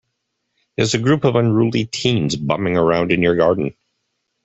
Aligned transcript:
There's 0.75 0.95
a 0.95 0.97
group 0.97 1.23
of 1.25 1.35
unruly 1.35 1.85
teens 1.85 2.35
bumming 2.35 2.75
around 2.75 3.11
in 3.11 3.21
your 3.21 3.35
garden. 3.35 3.75